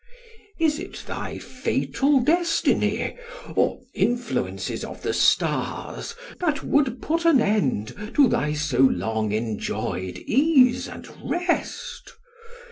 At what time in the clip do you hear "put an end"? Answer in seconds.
7.03-8.09